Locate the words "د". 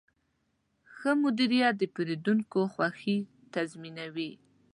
1.79-1.83